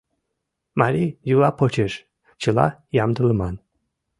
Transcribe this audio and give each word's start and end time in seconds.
Марий 0.79 1.15
йӱла 1.27 1.49
почеш... 1.59 1.93
чыла 2.41 2.67
ямдылыман. 3.03 3.55